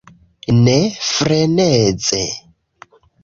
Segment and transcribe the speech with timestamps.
[0.67, 0.77] Ne
[1.09, 2.23] freneze!